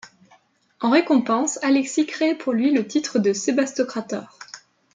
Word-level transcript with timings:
En 0.79 0.89
récompense, 0.89 1.59
Alexis 1.63 2.07
crée 2.07 2.33
pour 2.33 2.53
lui 2.53 2.71
le 2.73 2.87
titre 2.87 3.19
de 3.19 3.33
sébastokrator. 3.33 4.39